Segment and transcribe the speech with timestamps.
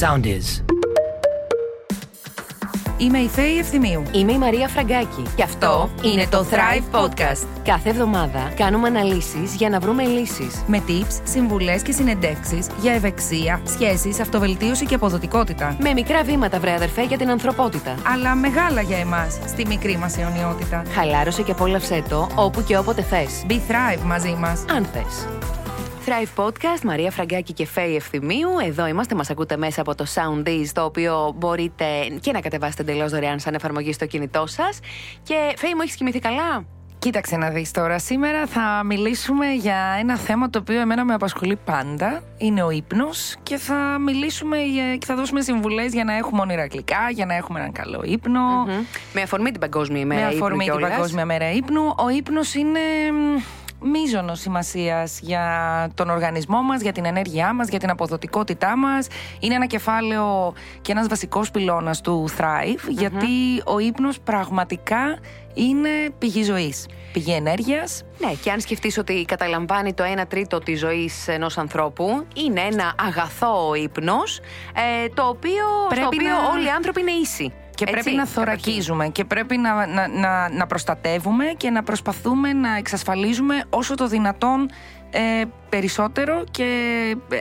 [0.00, 0.62] Sound is.
[2.98, 4.02] Είμαι η Φέη Ευθυμίου.
[4.12, 7.46] Είμαι η Μαρία Φραγκάκη και αυτό είναι το Thrive Podcast.
[7.64, 10.64] Κάθε εβδομάδα κάνουμε αναλύσεις για να βρούμε λύσεις.
[10.66, 15.76] Με tips, συμβουλές και συνεντεύξεις για ευεξία, σχέσεις, αυτοβελτίωση και αποδοτικότητα.
[15.80, 17.94] Με μικρά βήματα, βρε αδερφέ, για την ανθρωπότητα.
[18.12, 20.82] Αλλά μεγάλα για εμάς, στη μικρή μας αιωνιότητα.
[20.94, 23.44] Χαλάρωσε και απόλαυσέ το όπου και όποτε θες.
[23.48, 24.64] Be Thrive μαζί μας.
[24.76, 25.26] Αν θες.
[26.06, 28.48] Thrive Podcast, Μαρία Φραγκάκη και Φέη Ευθυμίου.
[28.66, 31.84] Εδώ είμαστε, μας ακούτε μέσα από το Soundies, το οποίο μπορείτε
[32.20, 34.78] και να κατεβάσετε εντελώς δωρεάν σαν εφαρμογή στο κινητό σας.
[35.22, 36.64] Και Φέη, μου έχεις κοιμηθεί καλά;
[36.98, 41.56] Κοίταξε να δεις τώρα, σήμερα θα μιλήσουμε για ένα θέμα το οποίο εμένα με απασχολεί
[41.64, 46.40] πάντα, είναι ο ύπνος και θα μιλήσουμε για- και θα δώσουμε συμβουλές για να έχουμε
[46.40, 48.40] όνειρα γλυκά, για να έχουμε έναν καλό ύπνο.
[48.40, 48.84] Μμμ.
[49.12, 50.90] Με αφορμή την Παγκόσμια ημέρα με ύπνου αφορμή την κιόλας.
[50.90, 51.94] Παγκόσμια Μέρα Ήπνου.
[51.96, 52.80] Ο ύπνος είναι
[53.80, 55.44] μίζωνο σημασίας για
[55.94, 59.06] τον οργανισμό μας, για την ενέργειά μας, για την αποδοτικότητά μας.
[59.40, 65.18] Είναι ένα κεφάλαιο και ένας βασικός πυλώνας του Thrive, γιατί ο ύπνος πραγματικά
[65.54, 68.02] είναι πηγή ζωής, πηγή ενέργειας.
[68.18, 72.94] Ναι, και αν σκεφτείς ότι καταλαμβάνει το 1 τρίτο της ζωής ενός ανθρώπου, είναι ένα
[73.06, 74.38] αγαθό ύπνος,
[74.74, 77.52] ε, το οποίο, Πρέπει στο οποίο να- όλοι οι άνθρωποι είναι ίσοι.
[77.76, 78.34] Και Έτσι, πρέπει να καταρχήν.
[78.44, 84.06] θωρακίζουμε και πρέπει να, να, να, να προστατεύουμε και να προσπαθούμε να εξασφαλίζουμε όσο το
[84.06, 84.70] δυνατόν
[85.10, 86.66] ε, περισσότερο και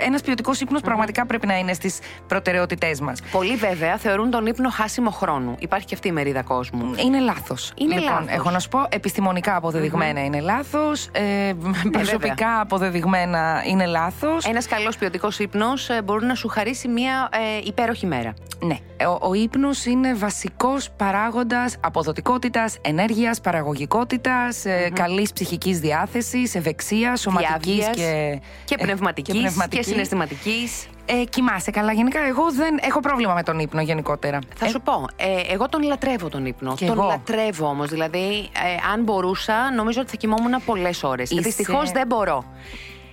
[0.06, 3.20] ένας ποιοτικός ύπνος πραγματικά πρέπει να είναι στις προτεραιότητές μας.
[3.32, 5.56] Πολλοί βέβαια θεωρούν τον ύπνο χάσιμο χρόνου.
[5.60, 6.94] Υπάρχει και αυτή η μερίδα κόσμου.
[7.06, 7.74] Είναι λάθος.
[7.78, 8.30] Είναι λοιπόν, λάθος.
[8.30, 11.54] έχω να σου πω, επιστημονικά αποδεδειγμένα είναι λάθος, ε,
[11.92, 14.46] προσωπικά αποδεδειγμένα είναι λάθος.
[14.46, 18.34] Ένας καλός ποιοτικός ύπνος μπορεί να σου χαρίσει μια ε, υπέροχη μέρα.
[18.60, 27.22] Ναι, ο, ο ύπνος είναι βασικός παράγοντας αποδοτικότητας, ενέργειας, παραγωγικότητας, ε, καλής ψυχικής διάθεσης, ευεξίας,
[27.22, 29.86] σωματικής Διάβγειας και, Και ε, πνευματικής και, πνευματικής.
[29.86, 30.88] συναισθηματικής.
[31.06, 31.92] Ε, κοιμάσαι καλά.
[31.94, 34.40] Γενικά, εγώ δεν έχω πρόβλημα με τον ύπνο γενικότερα.
[34.56, 36.74] Θα Ε, σου πω, ε, εγώ τον λατρεύω τον ύπνο.
[36.76, 37.08] Κι τον εγώ.
[37.08, 37.90] λατρεύω όμως.
[37.90, 41.30] Δηλαδή, ε, αν μπορούσα, νομίζω ότι θα κοιμόμουν πολλές ώρες.
[41.30, 42.44] Είσαι- Δυστυχώς δεν μπορώ.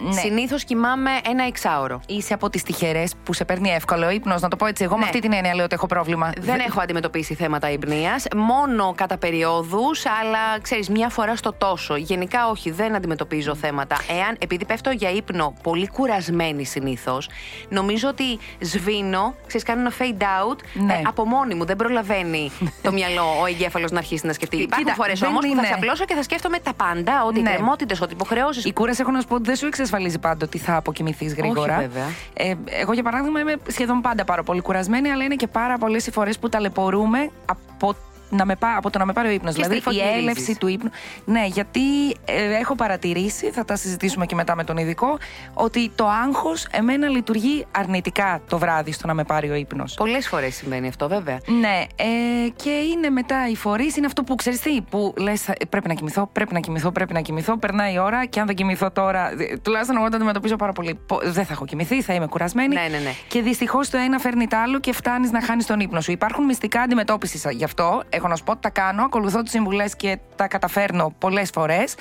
[0.04, 0.12] Ναι.
[0.20, 2.00] Συνήθως κοιμάμαι ένα εξάωρο.
[2.06, 4.84] Είσαι από τις τυχερές που σε παίρνει εύκολο ο ύπνος, να το πω έτσι.
[4.84, 5.04] Εγώ με Ναι.
[5.04, 6.32] αυτή την έννοια λέω ότι έχω πρόβλημα.
[6.40, 11.96] Δεν έχω αντιμετωπίσει θέματα υπνία, μόνο κατά περιόδους, αλλά ξέρεις, μια φορά στο τόσο.
[11.96, 13.96] Γενικά, όχι, δεν αντιμετωπίζω θέματα.
[14.08, 17.28] Εάν, επειδή πέφτω για ύπνο πολύ κουρασμένη συνήθως,
[17.68, 20.92] νομίζω ότι σβήνω, ξέρεις, κάνω ένα fade out Ναι.
[20.92, 21.64] ε, από μόνη μου.
[21.64, 22.50] Δεν προλαβαίνει
[22.82, 24.56] το μυαλό, ο εγκέφαλος να αρχίσει να σκεφτεί.
[24.56, 25.66] Κοίτα, Υπάρχουν φορές δεν όμως που θα είναι.
[25.70, 27.50] ξαπλώσω και θα σκέφτομαι τα πάντα, ό,τι Ναι.
[27.50, 28.64] κρεμότητε, ό,τι υποχρεώσεις.
[28.64, 31.78] Η κούραση, έχω να σου πω ότι δεν σου εξασφαλίζει πάντα ότι θα αποκοιμηθείς γρήγορα.
[31.78, 32.06] βέβαια.
[32.34, 36.06] Ε, εγώ, για παράδειγμα, είμαι σχεδόν πάντα πάρα πολύ κουρασμένη, αλλά είναι και πάρα πολλές
[36.06, 37.94] οι φορές που ταλαιπωρούμε από,
[38.32, 39.54] να με, πά- από το να με πάρει ο ύπνος.
[39.54, 40.22] Και Δηλαδή, η στριφογυρίζεις.
[40.22, 40.90] έλευση του ύπνου.
[41.24, 41.80] Ναι, γιατί
[42.24, 45.18] ε, έχω παρατηρήσει, θα τα συζητήσουμε και μετά με τον ειδικό,
[45.54, 49.94] ότι το άγχος εμένα λειτουργεί αρνητικά το βράδυ στο να με πάρει ο ύπνος.
[49.94, 51.38] Πολλές φορές συμβαίνει αυτό, βέβαια.
[51.46, 55.88] Ναι, ε, και είναι μετά οι φορείς, είναι αυτό που ξέρεις τι, που λες: Πρέπει
[55.88, 57.56] να κοιμηθώ, πρέπει να κοιμηθώ, πρέπει να κοιμηθώ.
[57.58, 60.98] Περνάει η ώρα και αν δεν κοιμηθώ τώρα, ε, τουλάχιστον εγώ το αντιμετωπίζω πάρα πολύ.
[61.06, 62.74] πο- Δεν θα έχω κοιμηθεί, θα είμαι κουρασμένη.
[62.74, 63.12] Ναι, ναι, ναι.
[63.28, 66.10] Και δυστυχώς το ένα φέρνει το άλλο και φτάνεις να χάνεις τον ύπνο σου.
[66.10, 68.02] Υπάρχουν μυστικά αντιμετώπισης γι' αυτό.
[68.22, 71.94] Έχω να σου πω, τα κάνω, ακολουθώ τις συμβουλές και τα καταφέρνω πολλές φορές.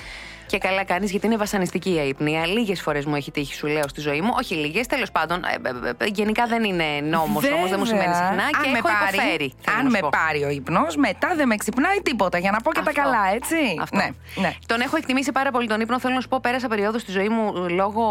[0.52, 2.46] Και καλά κάνεις γιατί είναι βασανιστική η αϊπνία.
[2.46, 4.32] Λίγες φορές μου έχει τύχει, σου λέω, στη ζωή μου.
[4.38, 5.44] Όχι λίγες, τέλος πάντων.
[5.44, 8.88] ε, ε, ε, γενικά δεν είναι νόμος όμως, δεν μου σημαίνει συχνά και αν έχω
[8.88, 9.54] με πάρει, υποφέρει.
[9.62, 10.10] θέλω αν να σου με πω.
[10.12, 12.38] πάρει ο ύπνος, μετά δεν με ξυπνάει τίποτα.
[12.38, 13.02] Για να πω και τα Αυτό.
[13.02, 13.56] καλά, έτσι.
[13.82, 13.98] Αυτό.
[13.98, 14.52] Ναι, ναι.
[14.66, 16.00] Τον έχω εκτιμήσει πάρα πολύ τον ύπνο.
[16.00, 18.04] Θέλω να σου πω, πέρασα περίοδο στη ζωή μου ε, λόγω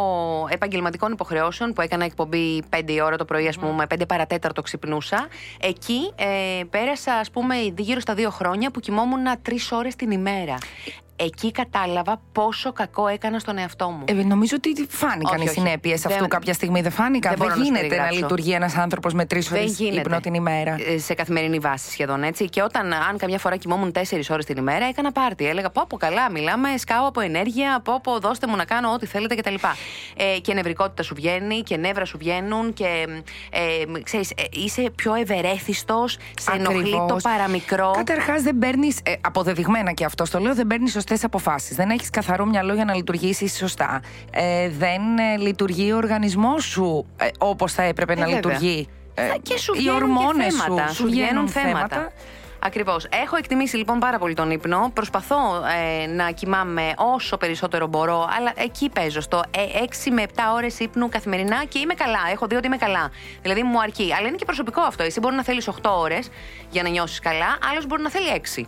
[0.51, 5.27] επαγγελματικών υποχρεώσεων που έκανα εκπομπή 5 η ώρα το πρωί, ας πούμε, 5 παρατέταρτο ξυπνούσα.
[5.61, 10.57] Εκεί ε, πέρασα, ας πούμε, γύρω στα δύο χρόνια που κοιμόμουν 3 ώρες την ημέρα.
[11.25, 14.05] Εκεί κατάλαβα πόσο κακό έκανα στον εαυτό μου.
[14.05, 15.59] Ε, νομίζω ότι φάνηκαν Όχι, οι όχι.
[15.59, 16.81] συνέπειες Δεν- αυτού κάποια στιγμή.
[16.81, 17.21] Δεν φάνηκαν.
[17.21, 18.21] δεν Δεν, μπορώ να σου γίνεται να περιγράψω.
[18.21, 20.01] λειτουργεί ένας άνθρωπος με τρεις ώρες Δεν γίνεται.
[20.01, 20.77] ύπνο την ημέρα.
[20.89, 22.45] Ε, Σε καθημερινή βάση σχεδόν έτσι.
[22.49, 25.47] Και όταν, αν καμιά φορά κοιμόμουν 4 ώρες την ημέρα, έκανα πάρτι.
[25.47, 29.07] Έλεγα πω, πω καλά, μιλάμε, σκάω από ενέργεια, πω, πω δώστε μου να κάνω ό,τι
[29.07, 29.55] θέλετε κτλ.
[30.17, 33.07] Ε, και νευρικότητα σου βγαίνει και νεύρα σου βγαίνουν και
[33.51, 37.23] ε, ξέρεις, ε, είσαι πιο ευερέθιστος, σε ενοχλεί Ακριβώς.
[37.23, 37.91] το παραμικρό.
[37.97, 38.99] Καταρχάς, δεν παίρνεις.
[39.03, 41.77] Ε, αποδεδειγμένα και αυτό το λέω, δεν παίρνεις σωστέ αποφάσεις.
[41.77, 44.01] Δεν έχεις καθαρό μυαλό για να λειτουργήσεις σωστά.
[44.31, 48.37] Ε, δεν ε, λειτουργεί ο οργανισμός σου ε, όπως θα έπρεπε να βέβαια.
[48.37, 48.89] λειτουργεί.
[49.15, 52.13] Ε, Θα- και σου οι βγαίνουν και ορμόνες θέματα, σου, σου βγαίνουν θέματα.
[52.63, 53.07] Ακριβώς.
[53.23, 54.91] Έχω εκτιμήσει λοιπόν πάρα πολύ τον ύπνο.
[54.95, 55.37] Προσπαθώ
[56.03, 59.57] ε, να κοιμάμαι όσο περισσότερο μπορώ, αλλά εκεί παίζω στο 6
[60.07, 62.19] ε, με 7 ώρες ύπνου καθημερινά και είμαι καλά.
[62.33, 63.11] Έχω δει ότι είμαι καλά.
[63.43, 64.15] Δηλαδή μου αρκεί.
[64.19, 65.03] Αλλά είναι και προσωπικό αυτό.
[65.03, 66.31] Εσύ μπορεί να θέλεις 8 ώρες
[66.71, 68.63] για να νιώσεις καλά, άλλος μπορεί να θέλει 6.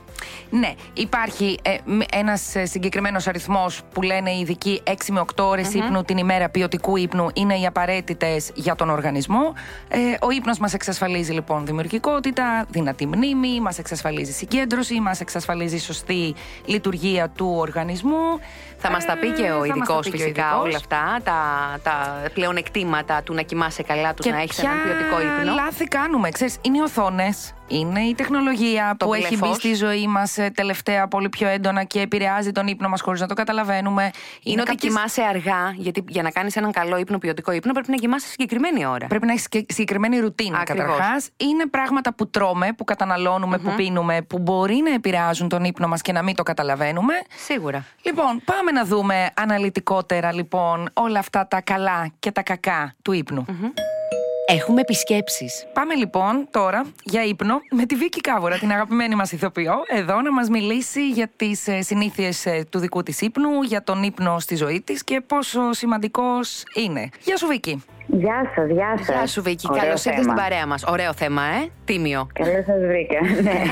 [0.50, 1.76] Ναι, υπάρχει ε,
[2.12, 6.48] ένας ε, συγκεκριμένος αριθμός που λένε οι ειδικοί 6 με 8 ωρε ύπνου την ημέρα
[6.48, 9.54] ποιοτικού ύπνου είναι οι απαραίτητες για τον οργανισμό.
[9.88, 16.34] Ε, ο ύπνος μας εξασφαλίζει λοιπόν δημιουργικότητα, δυνατή μνήμη, μας εξασφαλίζει συγκέντρωση, μας εξασφαλίζει σωστή
[16.64, 18.38] λειτουργία του οργανισμού.
[18.84, 21.38] Θα μας τα πει και ο ειδικός φυσικά όλα αυτά, τα,
[21.82, 25.54] τα πλεονεκτήματα του να κοιμάσαι καλά, του να έχεις ένα ποιοτικό ύπνο.
[25.54, 26.30] Λάθη κάνουμε.
[26.30, 31.08] Ξέρεις, είναι οι οθόνες, είναι η τεχνολογία που έχει μπει στη ζωή μας ε, τελευταία
[31.08, 34.02] πολύ πιο έντονα και επηρεάζει τον ύπνο μας χωρίς να το καταλαβαίνουμε.
[34.02, 34.12] Είναι,
[34.42, 34.92] είναι ότι κάποιες...
[34.92, 38.86] κοιμάσαι αργά, γιατί για να κάνεις έναν καλό ύπνο, ποιοτικό ύπνο, πρέπει να κοιμάσαι συγκεκριμένη
[38.86, 39.06] ώρα.
[39.06, 41.28] Πρέπει να έχεις συγκεκριμένη ρουτίνα καταρχάς.
[41.36, 46.00] Είναι πράγματα που τρώμε, που καταναλώνουμε, που πίνουμε, που μπορεί να επηρεάζουν τον ύπνο μας
[46.00, 47.14] και να μην το καταλαβαίνουμε.
[47.44, 47.84] Σίγουρα.
[48.02, 53.44] Λοιπόν, πάμε να δούμε αναλυτικότερα λοιπόν όλα αυτά τα καλά και τα κακά του ύπνου.
[54.46, 55.66] Έχουμε επισκέψεις.
[55.72, 60.32] Πάμε λοιπόν τώρα για ύπνο με τη Βίκη Κάβορα, την αγαπημένη μας ηθοποιό, εδώ να
[60.32, 64.56] μας μιλήσει για τις ε, συνήθειες ε, του δικού της ύπνου, για τον ύπνο στη
[64.56, 67.08] ζωή της και πόσο σημαντικός είναι.
[67.22, 67.84] Γεια σου, Βίκη.
[68.06, 69.06] Γεια σας, γεια σας.
[69.06, 69.68] Γεια σου, Βίκη.
[69.68, 70.84] Καλώς ήρθατε στην παρέα μας.
[70.86, 71.68] Ωραίο θέμα, ε.
[71.84, 72.26] Τίμιο.
[72.32, 73.20] Καλώς σας βρήκα.
[73.42, 73.62] ναι.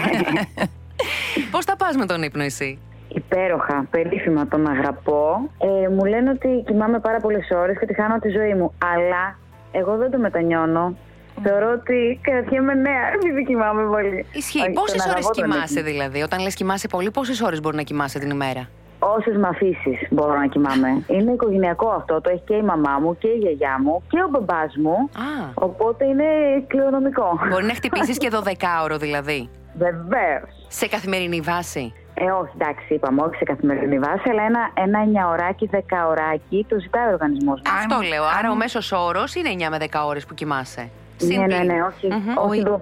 [1.51, 2.79] Πώς τα πας με τον ύπνο, εσύ;
[3.15, 5.51] Υπέροχα, περίφημα τον αγαπώ.
[5.59, 8.73] Ε, μου λένε ότι κοιμάμαι πάρα πολλές ώρες και τη χάνω τη ζωή μου.
[8.95, 9.39] Αλλά
[9.73, 10.97] εγώ δεν το μετανιώνω.
[11.43, 14.27] Θεωρώ ότι κρατιέμαι νέα, επειδή κοιμάμαι πολύ.
[14.33, 14.71] Ισχύει.
[14.75, 18.69] Πόσες ώρες κοιμάσαι, δηλαδή, όταν λες κοιμάσαι πολύ, πόσες ώρες μπορεί να κοιμάσαι την ημέρα;
[18.99, 21.05] Όσες με αφήσεις μπορώ να κοιμάμαι.
[21.07, 22.21] είναι οικογενειακό αυτό.
[22.21, 24.91] Το έχει και η μαμά μου και η γιαγιά μου και ο μπαμπάς μου.
[24.93, 25.51] Α.
[25.55, 26.25] Οπότε είναι
[26.67, 27.39] κληρονομικό.
[27.51, 28.53] Μπορεί να χτυπήσεις και 12
[28.85, 29.49] ώρο δηλαδή;
[29.79, 30.67] Βεβαίως.
[30.69, 31.93] Σε καθημερινή βάση;
[32.23, 35.79] Ε, όχι, εντάξει, είπαμε, όχι σε καθημερινή βάση, αλλά ένα, ένα 9 ωράκι, 10
[36.09, 38.25] ωράκι το ζητάει ο οργανισμός Αυτό λέω.
[38.39, 40.91] Άρα ο μέσος όρος είναι 9 με 10 ώρες που κοιμάσαι.
[41.23, 42.49] Ναι, ναι, ναι, όχι, mm-hmm.
[42.49, 42.73] όχι, 12,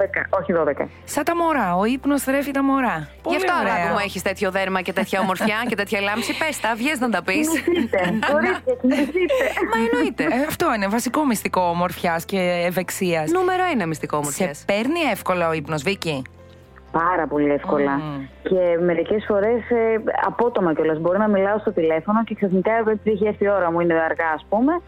[0.40, 0.86] όχι 12.
[1.04, 3.08] Σαν τα μωρά, ο ύπνος θρέφει τα μωρά.
[3.28, 6.36] Γι' αυτό αγάπη μου έχεις τέτοιο δέρμα και τέτοια ομορφιά και τέτοια λάμψη.
[6.36, 7.48] Πες τα, βγες να τα πεις.
[9.70, 10.22] Μα εννοείται.
[10.22, 13.30] Ε, αυτό είναι βασικό μυστικό ομορφιάς και ευεξίας.
[13.30, 14.58] Νούμερο ένα μυστικό ομορφιάς.
[14.58, 16.22] Σε παίρνει εύκολα ο ύπνος, Βίκυ;
[16.92, 18.00] Πάρα πολύ εύκολα.
[18.42, 20.98] Και μερικές φορές ε, απότομα κιόλας.
[20.98, 24.30] Μπορεί να μιλάω στο τηλέφωνο και ξαφνικά επειδή έχει έρθει η ώρα μου, είναι αργά
[24.34, 24.80] ας πούμε,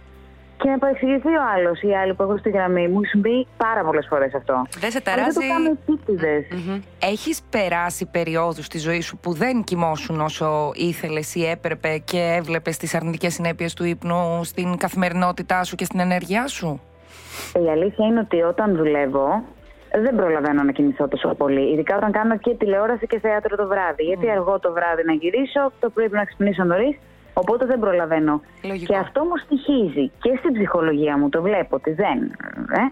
[0.56, 3.00] και να παρεξηγηθεί ο άλλος ή άλλοι που έχω στη γραμμή μου.
[3.10, 4.66] Σου μπει πάρα πολλές φορές αυτό.
[4.78, 5.30] Δεν σε ταράζει.
[5.30, 6.46] Δεν το κάνω επίτηδε.
[6.50, 6.80] Mm-hmm.
[6.98, 12.76] Έχεις περάσει περιόδους στη ζωή σου που δεν κοιμόσουν όσο ήθελες ή έπρεπε και έβλεπες
[12.76, 16.80] τις αρνητικές συνέπειες του ύπνου στην καθημερινότητά σου και στην ενέργειά σου;
[17.64, 19.42] Η αλήθεια είναι ότι όταν δουλεύω,
[19.92, 21.72] δεν προλαβαίνω να κοιμηθώ τόσο πολύ.
[21.72, 24.02] Ειδικά όταν κάνω και τηλεόραση και θέατρο το βράδυ.
[24.02, 26.96] Γιατί αργό το βράδυ να γυρίσω, το πρωί να ξυπνήσω νωρίς
[27.34, 28.40] Οπότε δεν προλαβαίνω.
[28.62, 28.92] Λογικό.
[28.92, 31.28] Και αυτό μου στοιχίζει και στην ψυχολογία μου.
[31.28, 32.18] Το βλέπω ότι δεν.
[32.80, 32.84] Ε,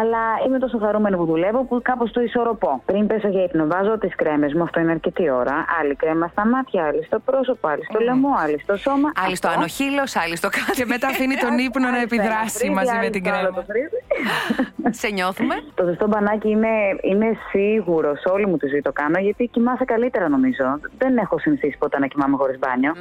[0.00, 2.82] αλλά είμαι τόσο χαρούμενη που δουλεύω που κάπως το ισορροπώ.
[2.86, 4.62] Πριν πέσω για ύπνο, βάζω τις κρέμες μου.
[4.62, 5.64] Αυτό είναι αρκετή ώρα.
[5.80, 9.12] Άλλη κρέμα στα μάτια, άλλη στο πρόσωπο, άλλη στο λαιμό, άλλη στο σώμα.
[9.24, 10.72] Άλλη στο ανοχήλο, άλλη στο κάτω.
[10.72, 13.64] Και μετά αφήνει τον ύπνο να επιδράσει μαζί με την κρέμα.
[15.00, 15.54] Σε νιώθουμε.
[15.74, 16.68] Το ζεστό μπανάκι είναι,
[17.02, 18.24] είναι σίγουρος.
[18.24, 20.80] Όλη μου τη ζωή το κάνω γιατί κοιμάσαι καλύτερα νομίζω.
[20.98, 22.92] Δεν έχω συνηθίσει ποτέ να κοιμάμαι χωρίς μπάνιο.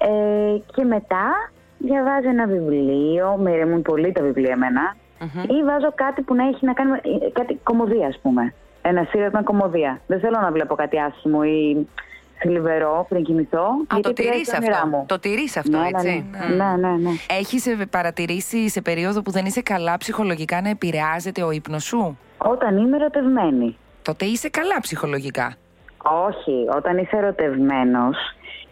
[0.00, 4.96] Ε, και μετά διαβάζω ένα βιβλίο, με ηρεμούν πολύ τα βιβλία εμένα,
[5.48, 8.54] ή βάζω κάτι που να έχει να κάνει με ε, κάτι κομμωδία, ας πούμε.
[8.82, 10.00] Ένα σύρωμα κομμωδία.
[10.06, 11.86] Δεν θέλω να βλέπω κάτι άσχημο ή
[12.38, 13.64] θλιβερό πριν κοιμηθώ.
[13.94, 14.86] Α, το τηρείς αυτό.
[14.86, 15.04] Μου.
[15.08, 16.24] Το τηρείς αυτό, ναι, ναι έτσι.
[16.48, 16.96] Ναι, ναι, ναι.
[16.96, 17.10] ναι.
[17.38, 22.18] Έχεις ε, παρατηρήσει σε περίοδο που δεν είσαι καλά ψυχολογικά να επηρεάζεται ο ύπνος σου;
[22.38, 23.76] Όταν είμαι ερωτευμένη.
[24.02, 25.54] Τότε είσαι καλά ψυχολογικά;
[26.28, 28.16] Όχι, όταν είσαι ερωτευμένος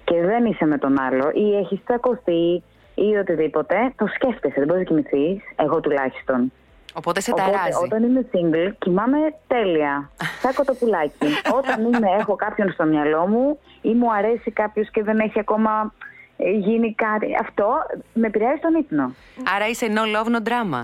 [0.05, 2.62] και δεν είσαι με τον άλλο ή έχεις τσακωθεί
[2.95, 4.55] ή οτιδήποτε, το σκέφτεσαι.
[4.59, 6.53] Δεν μπορείς να κοιμηθείς, εγώ τουλάχιστον.
[6.95, 7.85] Οπότε σε ταράζει.
[7.85, 10.11] όταν είμαι single, κοιμάμαι τέλεια.
[10.43, 11.27] Σάκω το πουλάκι.
[11.59, 15.95] όταν είμαι, έχω κάποιον στο μυαλό μου ή μου αρέσει κάποιος και δεν έχει ακόμα
[16.37, 17.27] ε, γίνει κάτι.
[17.41, 17.75] Αυτό
[18.13, 19.15] με επηρεάζει τον ύπνο.
[19.55, 20.83] Άρα είσαι no love, no drama.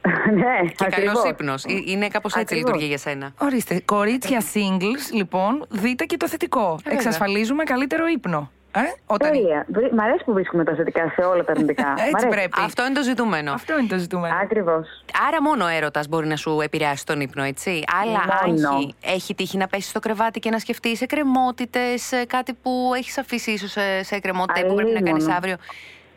[0.40, 1.64] ναι, και καλός ύπνος.
[1.86, 3.32] Είναι κάπως έτσι λειτουργεί για σένα.
[3.38, 3.82] Ορίστε.
[3.84, 6.78] Κορίτσια singles, λοιπόν, δείτε και το θετικό.
[6.84, 8.50] Εξασφαλίζουμε καλύτερο ύπνο.
[8.72, 9.30] Ε, όταν...
[9.30, 9.66] Τέλεια.
[9.92, 11.94] Μ' αρέσει που βρίσκουμε τα θετικά σε όλα τα αρνητικά.
[12.12, 12.60] Έτσι πρέπει.
[12.64, 13.52] Αυτό είναι το ζητούμενο.
[13.52, 14.34] Αυτό είναι το ζητούμενο.
[14.42, 14.86] Ακριβώς.
[15.28, 17.82] Άρα μόνο ο έρωτας μπορεί να σου επηρεάσει τον ύπνο, έτσι.
[18.02, 18.94] Αλλά άγχη.
[19.04, 21.80] Έχει τύχει να πέσει στο κρεβάτι και να σκεφτεί εκκρεμότητε,
[22.26, 23.70] κάτι που έχεις αφήσει ίσως
[24.00, 25.56] σε εκκρεμότητα που πρέπει να κάνεις αύριο.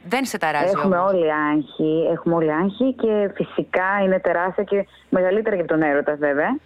[0.03, 1.11] Δεν σε ταράζει Έχουμε όμως.
[1.11, 6.57] όλοι άγχη, έχουμε όλοι άγχη και φυσικά είναι τεράστια και μεγαλύτερα για τον έρωτα βέβαια.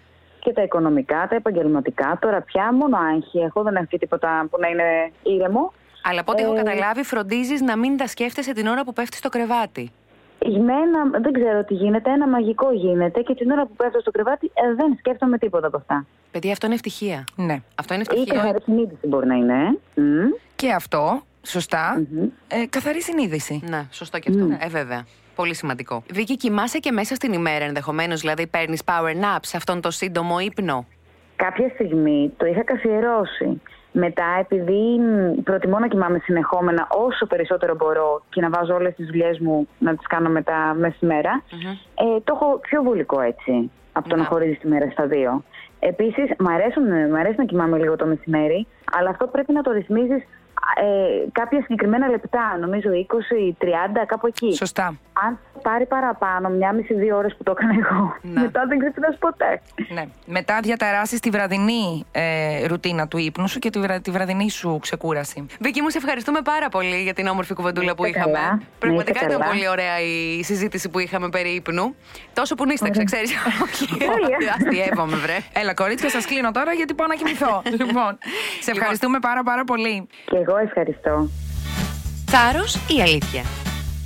[0.46, 2.18] Και τα οικονομικά, τα επαγγελματικά.
[2.22, 5.74] Τώρα πια μόνο άγχη έχω, δεν έχω τίποτα που να είναι ήρεμο.
[6.04, 9.30] Αλλά από ό,τι έχω καταλάβει, φροντίζεις να μην τα σκέφτεσαι την ώρα που πέφτεις στο
[9.30, 9.92] κρεβάτι.
[10.40, 12.10] Γυμένα, δεν ξέρω τι γίνεται.
[12.12, 15.78] Ένα μαγικό γίνεται και την ώρα που πέφτω στο κρεβάτι ε, δεν σκέφτομαι τίποτα από
[15.78, 16.06] αυτά.
[16.32, 17.24] Παιδιά, αυτό είναι ευτυχία.
[17.36, 17.62] Ναι.
[17.76, 18.42] Αυτό είναι Ή ευτυχία.
[18.42, 19.54] καθαρή συνείδηση μπορεί να είναι.
[19.96, 20.02] ε.
[20.02, 20.28] Μμ.
[20.56, 22.02] Και αυτό, σωστά,
[22.48, 23.62] ε, καθαρή συνείδηση.
[23.70, 24.58] Ναι, σωστό και αυτό.
[24.60, 25.06] Ε, βέβαια.
[25.36, 26.04] Πολύ σημαντικό.
[26.12, 30.86] Βίκυ, κοιμάσαι και μέσα στην ημέρα ενδεχομένως, δηλαδή παίρνεις power naps, αυτόν τον σύντομο ύπνο;
[31.36, 33.62] Κάποια στιγμή το είχα καθιερώσει.
[33.92, 39.06] Μετά, επειδή μ, προτιμώ να κοιμάμαι συνεχόμενα όσο περισσότερο μπορώ και να βάζω όλες τις
[39.06, 41.44] δουλειές μου να τις κάνω μετά μεσημέρα,
[41.96, 44.22] ε, το έχω πιο βολικό έτσι, από το Ναι.
[44.22, 45.44] να χωρίζεις τη μέρα στα δύο.
[45.80, 49.72] Επίσης, μ' αρέσουν- μ' αρέσει να κοιμάμαι λίγο το μεσημέρι, αλλά αυτό πρέπει να το
[49.72, 50.24] ρυθμίζεις
[50.82, 54.54] ε, κάποια συγκεκριμένα λεπτά, νομίζω 20-30, κάπου εκεί.
[54.56, 54.98] Σωστά.
[55.26, 58.42] Αν πάρει παραπάνω, μια μισή-δύο ώρες που το έκανα εγώ, Ναι.
[58.42, 59.62] μετά δεν ξυπνάς ποτέ.
[59.94, 60.04] Ναι.
[60.26, 64.80] Μετά διαταράσσει τη βραδινή ε, ρουτίνα του ύπνου σου και τη, βρα- τη βραδινή σου
[64.82, 65.46] ξεκούραση.
[65.60, 68.34] Βίκυ, μου σε ευχαριστούμε πάρα πολύ για την όμορφη κουβεντούλα Να που είστε είχαμε.
[68.38, 68.50] καλά.
[68.52, 69.52] Να Πραγματικά είστε ήταν καλά.
[69.52, 71.96] πολύ ωραία η συζήτηση που είχαμε περί ύπνου.
[72.34, 73.32] Τόσο που νύσταξε, ξέρεις.
[73.64, 74.56] Όχι, Τέλεια.
[74.60, 75.38] αστείευομαι, βρε.
[75.54, 77.62] Έλα, κορίτσια, σας κλείνω τώρα γιατί πάω να κοιμηθώ.
[77.80, 78.18] λοιπόν,
[78.62, 80.08] σε ευχαριστούμε πάρα πάρα πολύ.
[80.26, 81.28] Και εγώ ευχαριστώ.
[82.26, 82.64] Θάρρο
[82.98, 83.42] ή αλήθεια;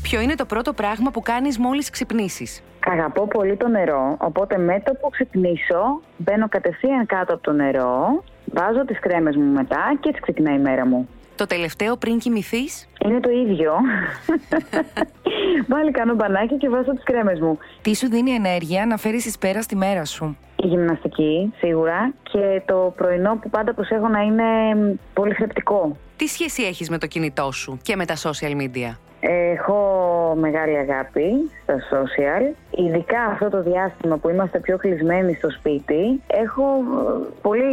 [0.01, 4.81] Ποιο είναι το πρώτο πράγμα που κάνεις μόλις ξυπνήσεις; Αγαπώ πολύ το νερό, οπότε με
[4.85, 10.09] το που ξυπνήσω μπαίνω κατευθείαν κάτω από το νερό, βάζω τις κρέμες μου μετά και
[10.09, 11.09] έτσι ξεκινάει η μέρα μου.
[11.35, 13.73] Το τελευταίο πριν κοιμηθείς; Είναι το ίδιο.
[15.71, 17.57] Πάλι κάνω μπανάκι και βάζω τις κρέμες μου.
[17.81, 22.61] Τι σου δίνει ενέργεια να φέρεις εις πέρα στη μέρα σου; Η γυμναστική, σίγουρα, και
[22.65, 25.97] το πρωινό που πάντα προσέχω να είναι μ, πολύ θρεπτικό.
[26.19, 29.77] Τι σχέση έχεις με το κινητό σου και με τα social media; Έχω
[30.39, 32.55] μεγάλη αγάπη στα social.
[32.71, 37.69] Ειδικά αυτό το διάστημα που είμαστε πιο κλεισμένοι στο σπίτι, έχω ε, πολύ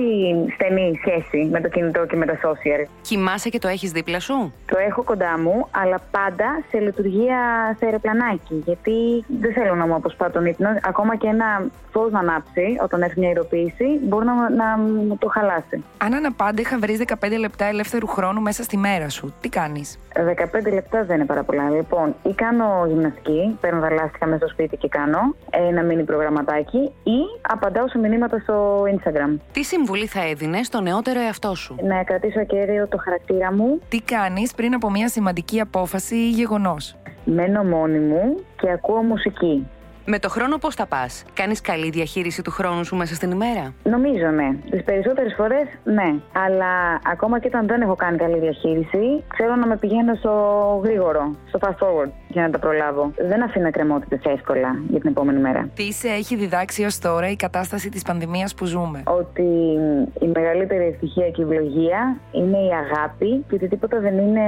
[0.54, 2.86] στενή σχέση με το κινητό και με τα social.
[3.02, 7.38] Κοιμάσαι και το έχεις δίπλα σου; Το έχω κοντά μου, αλλά πάντα σε λειτουργία
[7.78, 8.62] σε αεροπλανάκι.
[8.64, 10.68] Γιατί δεν θέλω να μου αποσπά τον ύπνο.
[10.82, 15.28] Ακόμα και ένα φως να ανάψει όταν έρθει μια ειδοποίηση, μπορεί να, να μου το
[15.28, 15.84] χαλάσει.
[15.98, 21.04] Αν αναπάντεχα βρεις 15 λεπτά ελεύθερου χρόνου μέσα στη μέρα σου, τι κάνεις; 15 λεπτά
[21.04, 21.76] δεν είναι πάρα πολλά.
[21.76, 26.78] Λοιπόν, ή κάνω γυμναστική, παίρνω τα λάστιχα μέσα στο σπίτι και κάνω ένα μίνι προγραμματάκι,
[27.02, 29.38] ή απαντάω σε μηνύματα στο Instagram.
[29.52, 34.00] Τι συμβουλή θα έδινες στο νεότερο εαυτό σου; Να κρατήσω ακέραιο το χαρακτήρα μου, Τι
[34.00, 39.66] κάνεις πριν από μια σημαντική απόφαση ή γεγονός; μένω μόνη μου και ακούω μουσική.
[40.08, 43.74] Με το χρόνο πώς θα πας, Κάνεις καλή διαχείριση του χρόνου σου μέσα στην ημέρα;
[43.82, 44.48] Νομίζω ναι.
[44.70, 46.14] Τις περισσότερες φορές ναι.
[46.46, 50.32] Αλλά ακόμα και όταν δεν έχω κάνει καλή διαχείριση, ξέρω να με πηγαίνω στο
[50.84, 53.12] γρήγορο, στο fast forward για να τα προλάβω.
[53.28, 55.68] Δεν αφήνω εκκρεμότητες εύκολα για την επόμενη μέρα.
[55.74, 59.48] Τι σε έχει διδάξει ως τώρα η κατάσταση της πανδημίας που ζούμε; Ότι
[60.20, 64.42] η μεγαλύτερη ευτυχία και η ευλογία είναι η αγάπη και ότι τίποτα δεν είναι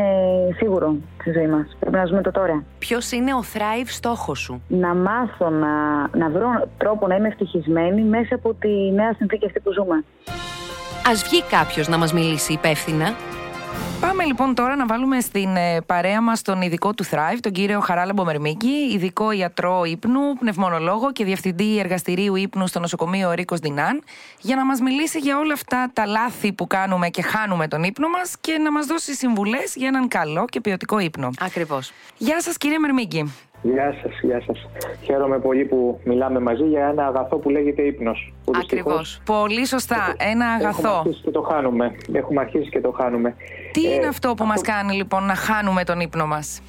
[0.56, 0.96] σίγουρο
[1.28, 1.76] στη ζωή μας.
[1.80, 2.62] Πρέπει να ζούμε το τώρα.
[2.78, 5.72] Ποιος είναι ο thrive στόχος σου; Να μάθω να,
[6.18, 10.04] να βρω τρόπο να είμαι ευτυχισμένη μέσα από τη νέα συνθήκη αυτή που ζούμε.
[11.08, 13.14] Α βγει κάποιος να μας μιλήσει υπεύθυνα;
[14.00, 17.80] Πάμε λοιπόν τώρα να βάλουμε στην ε, παρέα μας τον ειδικό του Thrive, τον κύριο
[17.80, 24.02] Χαράλαμπο Μερμίκη, ειδικό ιατρό ύπνου, πνευμονολόγο και διευθυντή εργαστηρίου ύπνου στο νοσοκομείο Ρίκος Δινάν,
[24.40, 28.08] για να μας μιλήσει για όλα αυτά τα λάθη που κάνουμε και χάνουμε τον ύπνο
[28.08, 31.30] μας και να μας δώσει συμβουλές για έναν καλό και ποιοτικό ύπνο.
[31.38, 31.92] Ακριβώς.
[32.16, 33.32] Γεια σας, κύριε Μερμίκη.
[33.62, 34.68] Γεια σας, γεια σας.
[35.02, 38.32] Χαίρομαι πολύ που μιλάμε μαζί για ένα αγαθό που λέγεται ύπνος.
[38.62, 39.20] Ακριβώς.
[39.24, 40.14] Πολύ σωστά.
[40.18, 40.98] Ένα Έχουμε αγαθό.
[40.98, 41.94] αρχίσει και το χάνουμε.
[42.12, 43.34] Έχουμε αρχίσει και το χάνουμε.
[43.72, 46.60] Τι Ε, είναι αυτό που μας κάνει λοιπόν να χάνουμε τον ύπνο μας;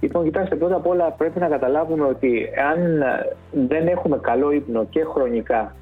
[0.00, 3.36] Λοιπόν, κοιτάξτε, πρώτα απ' όλα πρέπει να καταλάβουμε ότι αν ε,
[3.68, 5.74] δεν έχουμε καλό ύπνο και χρονικά,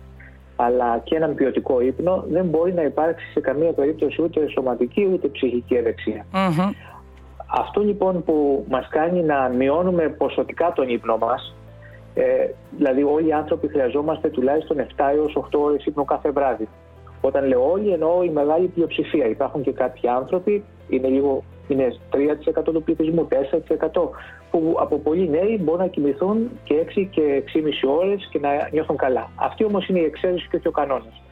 [0.56, 5.28] αλλά και έναν ποιοτικό ύπνο, δεν μπορεί να υπάρξει σε καμία περίπτωση ούτε σωματική ούτε
[5.28, 6.26] ψυχική ευεξία.
[6.32, 6.70] Μμμ.
[7.56, 11.54] Αυτό λοιπόν που μας κάνει να μειώνουμε ποσοτικά τον ύπνο μας,
[12.14, 14.84] ε, δηλαδή όλοι οι άνθρωποι χρειαζόμαστε τουλάχιστον 7
[15.14, 16.68] έως 8 ώρες ύπνο κάθε βράδυ.
[17.20, 19.26] Όταν λέω όλοι εννοώ η μεγάλη πλειοψηφία.
[19.26, 24.10] Υπάρχουν και κάποιοι άνθρωποι, είναι λίγο είναι 3% του πληθυσμού, 4%
[24.50, 28.96] που από πολύ νέοι μπορούν να κοιμηθούν και 6 και 6,5 ώρες και να νιώθουν
[28.96, 29.30] καλά.
[29.34, 31.22] Αυτή όμως είναι η εξαίρεση και όχι ο κανόνας.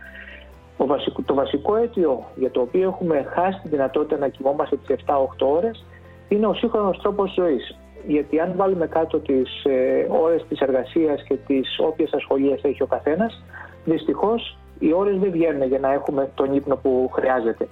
[0.77, 4.97] Ο βασικό, το βασικό αίτιο για το οποίο έχουμε χάσει τη δυνατότητα να κοιμόμαστε τις
[5.07, 5.85] 7-8 ώρες
[6.33, 7.79] είναι ο σύγχρονος τρόπος ζωής.
[8.07, 12.87] Γιατί αν βάλουμε κάτω τις ε, ώρες της εργασίας και τις όποιες ασχολίες έχει ο
[12.87, 13.43] καθένας,
[13.85, 17.67] δυστυχώς οι ώρες δεν βγαίνουν για να έχουμε τον ύπνο που χρειάζεται.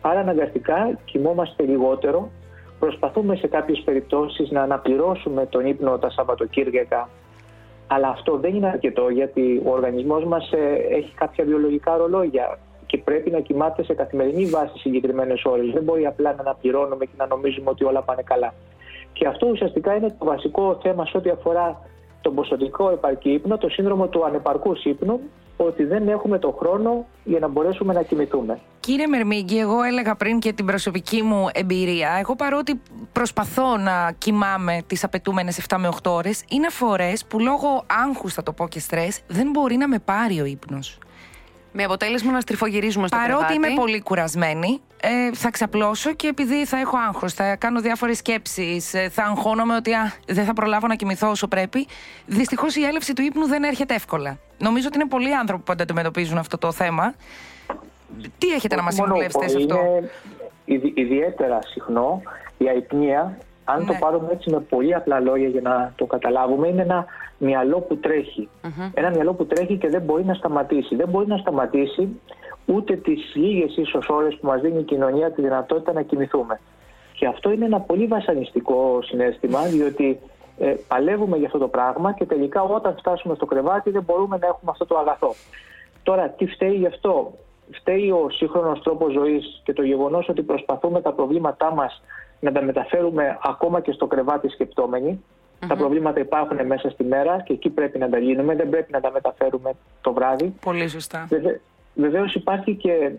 [0.00, 2.30] Άρα αναγκαστικά κοιμόμαστε λιγότερο,
[2.78, 7.08] προσπαθούμε σε κάποιες περιπτώσεις να αναπληρώσουμε τον ύπνο τα Σαββατοκύριακα
[7.86, 12.98] Αλλά αυτό δεν είναι αρκετό γιατί ο οργανισμός μας ε, έχει κάποια βιολογικά ρολόγια και
[12.98, 15.70] πρέπει να κοιμάται σε καθημερινή βάση συγκεκριμένες ώρες.
[15.72, 18.54] Δεν μπορεί απλά να αναπληρώνουμε και να νομίζουμε ότι όλα πάνε καλά.
[19.12, 21.80] Και αυτό ουσιαστικά είναι το βασικό θέμα σε ό,τι αφορά
[22.20, 25.20] τον ποσοτικό επαρκή ύπνο, το σύνδρομο του ανεπαρκούς ύπνου,
[25.56, 28.58] ότι δεν έχουμε το χρόνο για να μπορέσουμε να κοιμηθούμε.
[28.80, 32.16] Κύριε Μερμίγκη, εγώ έλεγα πριν και την προσωπική μου εμπειρία.
[32.18, 32.80] Εγώ παρότι
[33.12, 38.42] προσπαθώ να κοιμάμαι τις απαιτούμενες 7 με 8 ώρες, είναι φορές που λόγω άγχους, θα
[38.42, 40.98] το πω και στρες, δεν μπορεί να με πάρει ο ύπνος.
[41.78, 43.54] Με αποτέλεσμα να στριφογυρίζουμε στο Παρότι κρεβάτι.
[43.54, 48.94] είμαι πολύ κουρασμένη, ε, θα ξαπλώσω και επειδή θα έχω άγχος, θα κάνω διάφορες σκέψεις,
[48.94, 51.86] ε, θα αγχώνομαι ότι α, δεν θα προλάβω να κοιμηθώ όσο πρέπει.
[52.26, 54.38] Δυστυχώς η έλευση του ύπνου δεν έρχεται εύκολα.
[54.58, 57.14] Νομίζω ότι είναι πολλοί άνθρωποι που αντιμετωπίζουν αυτό το θέμα.
[58.38, 60.08] Τι έχετε να μας Μόνο συμβουλεύσετε σε είναι αυτό;
[60.64, 62.22] ιδι- ιδιαίτερα συχνό
[62.58, 63.98] η αϊπνία, αν το Ναι.
[63.98, 67.06] πάρουμε έτσι με πολύ απλά λόγια για να το καταλάβουμε, είναι ένα
[67.38, 68.48] μυαλό που τρεχει
[68.94, 70.96] Ένα μυαλό που τρέχει και δεν μπορεί να σταματήσει.
[70.96, 72.20] Δεν μπορεί να σταματήσει
[72.66, 76.60] ούτε τις λίγες ίσως ώρες που μας δίνει η κοινωνία τη δυνατότητα να κοιμηθούμε.
[77.12, 80.18] Και αυτό είναι ένα πολύ βασανιστικό συνέστημα, διότι
[80.58, 84.46] ε, παλεύουμε για αυτό το πράγμα και τελικά όταν φτάσουμε στο κρεβάτι δεν μπορούμε να
[84.46, 85.34] έχουμε αυτό το αγαθό.
[86.02, 87.32] Τώρα, τι φταίει γι' αυτό;
[87.70, 92.02] Φταίει ο σύγχρονος τρόπος ζωής και το γεγονός ότι προσπαθούμε τα προβλήματά μας
[92.40, 95.24] να τα μεταφέρουμε ακόμα και στο κρεβάτι σκεπτόμενοι.
[95.68, 99.00] Τα προβλήματα υπάρχουν μέσα στη μέρα και εκεί πρέπει να τα λύνουμε, δεν πρέπει να
[99.00, 100.54] τα μεταφέρουμε το βράδυ.
[100.60, 101.26] Πολύ σωστά.
[101.28, 101.60] Βεβαίω
[101.94, 103.12] βεβαίως υπάρχει και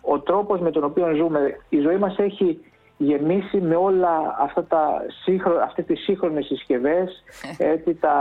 [0.00, 1.60] ο τρόπος με τον οποίο ζούμε.
[1.68, 2.58] Η ζωή μας έχει
[2.96, 7.22] γεμίσει με όλα αυτά τα σύγχρο, αυτές τις σύγχρονες συσκευές,
[7.58, 8.14] έτσι, τα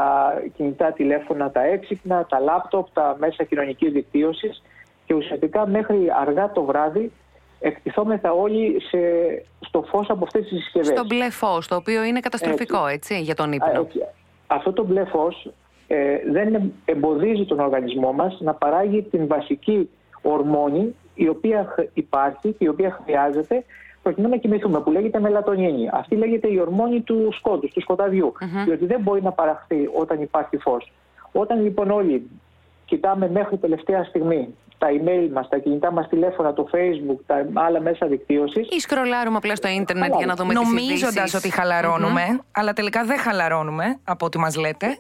[0.56, 4.64] κινητά τηλέφωνα, τα έξυπνα, τα λάπτοπ, τα μέσα κοινωνικής δικτύωσης
[5.06, 7.12] και ουσιαστικά μέχρι αργά το βράδυ
[7.60, 8.98] εκτιθόμεθα όλοι σε,
[9.74, 10.88] στο φως από αυτές τις συσκευές.
[10.88, 13.68] Στο μπλε φως, το οποίο είναι καταστροφικό, έτσι, για τον ύπνο.
[13.68, 14.00] Α, έτσι.
[14.48, 15.52] Αυτό το μπλε φως
[15.88, 19.90] ε, δεν εμποδίζει τον οργανισμό μας να παράγει την βασική
[20.22, 23.64] ορμόνη η οποία χ- υπάρχει και η οποία χρειάζεται
[24.04, 25.90] προκειμένου να κοιμηθούμε, που λέγεται μελατονίνη.
[25.92, 28.34] Αυτή λέγεται η ορμόνη του σκότους, του σκοταδιού,
[28.66, 30.92] διότι δεν μπορεί να παραχθεί όταν υπάρχει φως.
[31.32, 32.30] Όταν λοιπόν όλοι
[32.86, 37.80] κοιτάμε μέχρι τελευταία στιγμή τα email μας, τα κινητά μας τηλέφωνα, το facebook, τα άλλα
[37.82, 40.18] μέσα δικτύωσης, Ή σκρολάρουμε απλά στο ίντερνετ Καλά.
[40.18, 41.34] για να δούμε τις Νομίζοντας ειδήσεις.
[41.34, 44.98] ότι χαλαρώνουμε, αλλά τελικά δεν χαλαρώνουμε από ό,τι μας λέτε.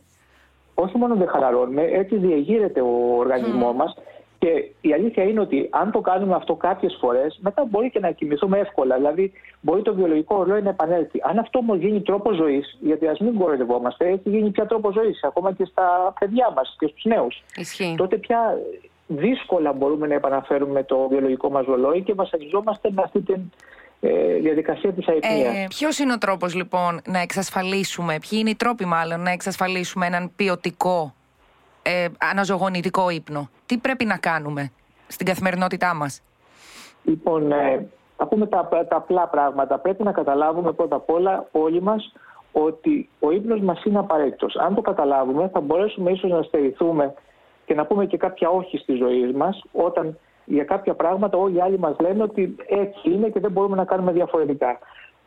[0.73, 3.93] όχι μόνο δεν χαλαρώνουμε, έτσι διεγείρεται ο οργανισμός μας
[4.39, 4.49] και
[4.81, 8.57] η αλήθεια είναι ότι αν το κάνουμε αυτό κάποιες φορές, μετά μπορεί και να κοιμηθούμε
[8.59, 8.95] εύκολα.
[8.95, 11.19] Δηλαδή, μπορεί το βιολογικό ρολόι να επανέλθει.
[11.23, 15.23] Αν αυτό όμως γίνει τρόπο ζωής, γιατί ας μην κοροϊδευόμαστε, έχει γίνει πια τρόπο ζωής,
[15.23, 17.43] ακόμα και στα παιδιά μας και στους νέους.
[17.55, 17.95] Ισχύει.
[17.97, 18.57] Τότε πια
[19.17, 23.33] δύσκολα μπορούμε να επαναφέρουμε το βιολογικό μας ρολόι και βασανιζόμαστε με αυτή τη
[24.01, 25.55] ε, διαδικασία της αϊπνίας.
[25.55, 30.05] Ε, Ποιος είναι ο τρόπος λοιπόν να εξασφαλίσουμε, ποιοι είναι οι τρόποι μάλλον να εξασφαλίσουμε
[30.05, 31.13] έναν ποιοτικό
[31.81, 34.71] ε, αναζωογονητικό ύπνο; Τι πρέπει να κάνουμε
[35.07, 36.21] στην καθημερινότητά μας;
[37.03, 39.79] Λοιπόν, ε, θα πούμε τα, τα απλά πράγματα.
[39.79, 42.13] Πρέπει να καταλάβουμε πρώτα απ' όλα όλοι μας
[42.51, 44.55] ότι ο ύπνος μας είναι απαραίτητος.
[44.55, 47.13] Αν το καταλάβουμε θα μπορέσουμε ίσως να στερηθούμε
[47.65, 51.61] και να πούμε και κάποια όχι στη ζωή μας όταν για κάποια πράγματα όλοι οι
[51.61, 54.79] άλλοι μας λένε ότι έτσι είναι και δεν μπορούμε να κάνουμε διαφορετικά.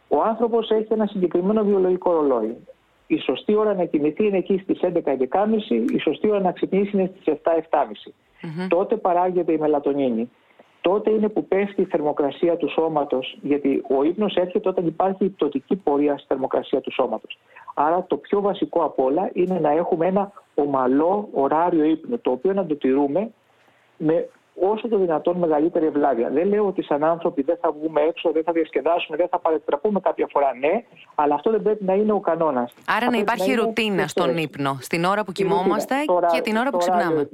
[0.08, 2.56] Ο άνθρωπος έχει ένα συγκεκριμένο βιολογικό ρολόι.
[3.06, 4.92] Η σωστή ώρα να κοιμηθεί είναι εκεί στις 11-11.30,
[5.94, 8.68] η σωστή ώρα να ξυπνήσει είναι στις 7-7.30.
[8.68, 10.30] Τότε παράγεται η μελατονίνη.
[10.80, 15.28] Τότε είναι που πέφτει η θερμοκρασία του σώματος, γιατί ο ύπνος έρχεται όταν υπάρχει η
[15.28, 17.38] πτωτική πορεία στη θερμοκρασία του σώματος.
[17.74, 22.52] Άρα το πιο βασικό απ' όλα είναι να έχουμε ένα ομαλό ωράριο ύπνου, το οποίο
[22.52, 23.30] να το τηρούμε
[23.96, 24.28] με
[24.60, 26.28] όσο το δυνατόν μεγαλύτερη ευλάβεια.
[26.30, 30.00] Δεν λέω ότι σαν άνθρωποι δεν θα βγούμε έξω, δεν θα διασκεδάσουμε, δεν θα παρατραπούμε
[30.00, 32.74] κάποια φορά, ναι, αλλά αυτό δεν πρέπει να είναι ο κανόνας.
[32.86, 35.94] Άρα να υπάρχει ρουτίνα στον ύπνο, στην ώρα που κοιμόμαστε
[36.32, 37.28] και την ώρα που ξυπνάμε.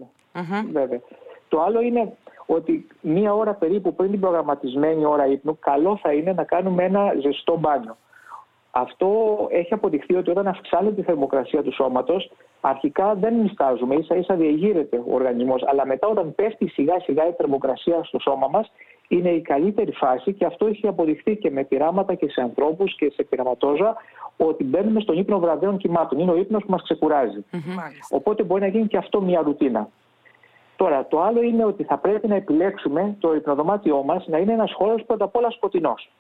[0.73, 1.01] Βέβαια.
[1.49, 2.13] Το άλλο είναι
[2.47, 7.13] ότι μία ώρα περίπου πριν την προγραμματισμένη ώρα ύπνου, καλό θα είναι να κάνουμε ένα
[7.21, 7.97] ζεστό μπάνιο.
[8.75, 9.09] Αυτό
[9.51, 12.31] έχει αποδειχθεί ότι όταν αυξάνεται η θερμοκρασία του σώματος,
[12.61, 17.33] αρχικά δεν νιστάζουμε, ίσα ίσα διεγείρεται ο οργανισμός, αλλά μετά όταν πέφτει σιγά σιγά η
[17.33, 18.73] θερμοκρασία στο σώμα μας,
[19.09, 23.11] είναι η καλύτερη φάση και αυτό έχει αποδειχθεί και με πειράματα και σε ανθρώπους και
[23.15, 23.97] σε πειραματόζωα
[24.37, 26.19] ότι μπαίνουμε στον ύπνο βραδέων κυμάτων.
[26.19, 27.45] Είναι ο ύπνος που μας ξεκουράζει.
[28.11, 29.89] Οπότε μπορεί να γίνει και αυτό μια ρουτίνα.
[30.77, 34.73] Τώρα, το άλλο είναι ότι θα πρέπει να επιλέξουμε το υπνοδωμάτιό μας να είναι ένας
[34.73, 36.11] χώρος πρώτα απ' όλα σκοτεινός.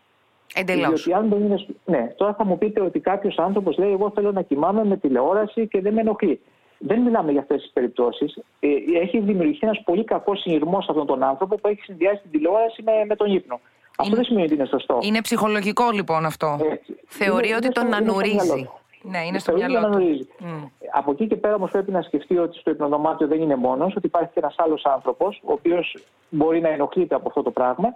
[0.54, 1.04] Εντελώς.
[1.04, 1.64] Διότι αν δεν είναι...
[1.84, 5.66] Ναι, τώρα θα μου πείτε ότι κάποιος άνθρωπος λέει: Εγώ θέλω να κοιμάμαι με τηλεόραση
[5.68, 6.40] και δεν με ενοχλεί.
[6.78, 8.36] Δεν μιλάμε για αυτές τις περιπτώσεις.
[8.60, 8.68] Ε,
[9.02, 12.82] έχει δημιουργηθεί ένας πολύ κακός συνειρμό σε αυτόν τον άνθρωπο που έχει συνδυάσει την τηλεόραση
[12.82, 13.60] με, με τον ύπνο.
[13.98, 14.98] Αυτό δεν σημαίνει ότι είναι σωστό.
[15.02, 16.58] Είναι ψυχολογικό λοιπόν αυτό.
[16.70, 16.94] Έτσι.
[17.06, 18.34] Θεωρεί Είναι- ότι είναι τον στο- είναι στο ανουρίζει.
[18.46, 18.70] μυαλό του.
[19.10, 20.26] Ναι, είναι στο μυαλό του.
[20.40, 20.68] Mm.
[20.92, 24.06] Από εκεί και πέρα όμως πρέπει να σκεφτεί ότι στο υπνοδωμάτιο δεν είναι μόνος, ότι
[24.06, 25.96] υπάρχει και ένας άλλος άνθρωπος, ο οποίος
[26.28, 27.94] μπορεί να ενοχλείται από αυτό το πράγμα.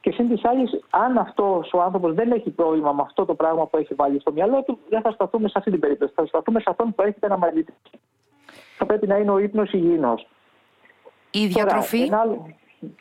[0.00, 3.66] Και συν της άλλης, αν αυτός ο άνθρωπος δεν έχει πρόβλημα με αυτό το πράγμα
[3.66, 6.12] που έχει βάλει στο μυαλό του, δεν θα σταθούμε σε αυτή την περίπτωση.
[6.16, 7.78] Θα σταθούμε σε αυτόν που έρχεται να μαγνητήσει.
[8.76, 10.26] Θα πρέπει να είναι ο ύπνος υγιεινός.
[11.30, 12.10] Η διατροφή;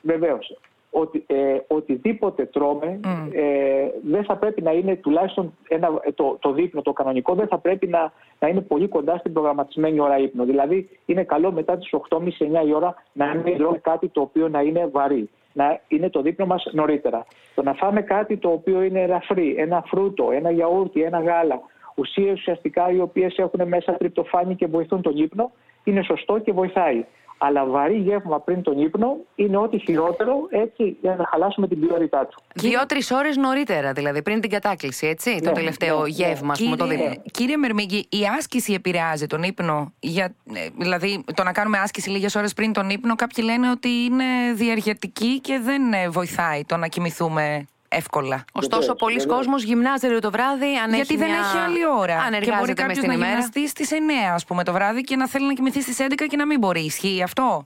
[0.01, 0.57] Βεβαίως
[0.91, 2.99] ότι ε, οτιδήποτε τρώμε
[3.31, 7.57] ε, δεν θα πρέπει να είναι τουλάχιστον ένα, το, το δείπνο, το κανονικό, δεν θα
[7.57, 10.45] πρέπει να, να είναι πολύ κοντά στην προγραμματισμένη ώρα ύπνο.
[10.45, 14.61] Δηλαδή είναι καλό μετά τις 8.30-9 η ώρα να μην τρώμε κάτι το οποίο να
[14.61, 15.29] είναι βαρύ.
[15.53, 17.25] Να είναι το δείπνο μας νωρίτερα.
[17.55, 21.59] Το να φάμε κάτι το οποίο είναι ελαφρύ, ένα φρούτο, ένα γιαούρτι, ένα γάλα,
[21.95, 25.51] ουσίες ουσιαστικά οι οποίες έχουν μέσα τριπτοφάνη και βοηθούν τον ύπνο,
[25.83, 27.05] είναι σωστό και βοηθάει.
[27.41, 32.25] Αλλά βαρύ γεύμα πριν τον ύπνο είναι ό,τι χειρότερο έτσι για να χαλάσουμε την ποιότητά
[32.25, 32.41] του.
[32.55, 36.75] Δύο-τρεις ώρες νωρίτερα, δηλαδή πριν την κατάκληση, έτσι, ναι, το τελευταίο ναι, γεύμα, ναι.
[36.75, 37.21] το δίνουμε.
[37.31, 39.93] Κύριε Μερμίγκη, η άσκηση επηρεάζει τον ύπνο.
[39.99, 43.89] Για, ε, δηλαδή, το να κάνουμε άσκηση λίγες ώρες πριν τον ύπνο, κάποιοι λένε ότι
[43.89, 48.45] είναι διαργετική και δεν ε, βοηθάει το να κοιμηθούμε εύκολα.
[48.53, 50.77] Ωστόσο, πολλοί κόσμοι γυμνάζεται το βράδυ.
[50.83, 52.15] Αν Γιατί δεν έχει άλλη ώρα.
[52.15, 53.95] Αν και μπορεί κάποιος να γυμναστεί στις 9
[54.33, 56.79] ας πούμε, το βράδυ και να θέλει να κοιμηθεί στις 11 και να μην μπορεί.
[56.79, 57.65] Ισχύει αυτό;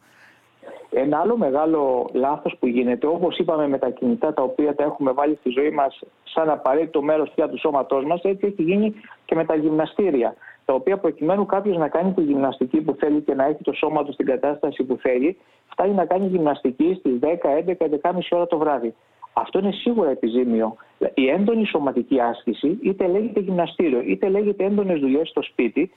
[0.89, 5.11] Ένα άλλο μεγάλο λάθος που γίνεται, όπως είπαμε με τα κινητά τα οποία τα έχουμε
[5.11, 8.93] βάλει στη ζωή μας σαν απαραίτητο μέρος πια του σώματός μας, έτσι έχει γίνει
[9.25, 10.35] και με τα γυμναστήρια.
[10.65, 14.03] Τα οποία προκειμένου κάποιος να κάνει τη γυμναστική που θέλει και να έχει το σώμα
[14.03, 15.37] του στην κατάσταση που θέλει,
[15.69, 18.95] φτάνει να κάνει γυμναστική στις 10, 11, 11.30 ώρα το βράδυ.
[19.33, 20.75] Αυτό είναι σίγουρα επιζήμιο.
[21.13, 25.91] Η έντονη σωματική άσκηση, είτε λέγεται γυμναστήριο, είτε λέγεται έντονες δουλειές στο σπίτι,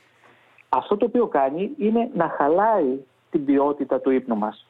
[0.69, 2.99] αυτό το οποίο κάνει είναι να χαλάει
[3.31, 4.67] την ποιότητα του ύπνου μας.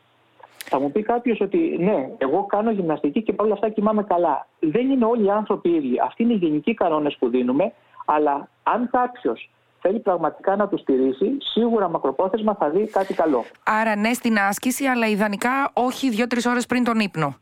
[0.68, 4.46] Θα μου πει κάποιος ότι ναι, εγώ κάνω γυμναστική και παρόλα αυτά κοιμάμαι καλά.
[4.60, 6.00] Δεν είναι όλοι οι άνθρωποι ίδιοι.
[6.04, 7.72] Αυτοί είναι οι γενικοί κανόνες που δίνουμε,
[8.04, 9.50] αλλά αν κάποιος
[9.80, 13.44] θέλει πραγματικά να τους στηρίσει, σίγουρα μακροπρόθεσμα θα δει κάτι καλό.
[13.64, 17.36] Άρα ναι στην άσκηση, αλλά ιδανικά όχι δύο-τρεις ώρες πριν τον ύπνο.